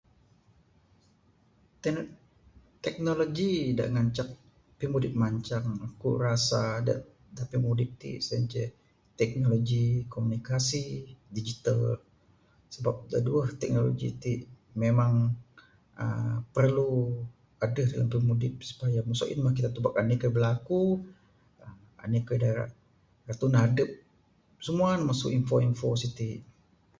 Tekno 1.83 2.01
teknologi 2.85 3.53
da 3.77 3.83
ngancak 3.93 4.29
pimudip 4.79 5.13
mancang 5.23 5.65
ku 6.01 6.07
rasa 6.25 6.61
da 7.37 7.43
pimudip 7.51 7.89
ti 8.01 8.11
sien 8.27 8.43
ceh 8.51 8.67
teknologi 9.19 9.85
komunikasi 10.13 10.83
digital 11.37 11.79
sebab 12.73 12.95
da 13.11 13.19
duweh 13.25 13.49
ti 13.61 14.31
memang 14.83 15.13
perlu 16.55 16.91
adeh 17.65 17.87
da 17.99 18.03
pimudip 18.11 18.53
supaya 18.69 18.99
ain 19.25 19.39
mah 19.45 19.53
kita 19.57 19.69
tubek 19.75 19.97
anih 20.01 20.17
kayuh 20.21 20.35
berlaku 20.37 20.81
anih 22.03 22.21
kayuh 22.27 22.41
da 22.43 22.49
ra 23.27 23.33
tunah 23.41 23.61
adep 23.69 23.89
simua 24.65 24.89
ne 24.97 25.03
masu 25.09 25.27
info 25.37 25.55
info 25.69 25.87
siti. 26.01 26.29